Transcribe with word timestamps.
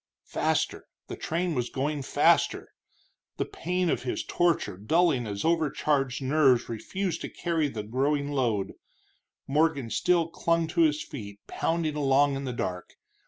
Faster 0.25 0.87
the 1.09 1.15
train 1.15 1.53
was 1.53 1.69
going 1.69 2.01
faster! 2.01 2.71
The 3.37 3.45
pain 3.45 3.87
of 3.87 4.01
his 4.01 4.23
torture 4.23 4.75
dulling 4.75 5.27
as 5.27 5.45
overcharged 5.45 6.23
nerves 6.23 6.67
refused 6.67 7.21
to 7.21 7.29
carry 7.29 7.67
the 7.67 7.83
growing 7.83 8.31
load, 8.31 8.71
Morgan 9.45 9.91
still 9.91 10.27
clung 10.27 10.65
to 10.69 10.81
his 10.81 11.03
feet, 11.03 11.39
pounding 11.45 11.95
along 11.95 12.35
in 12.35 12.45
the 12.45 12.51
dark. 12.53 12.95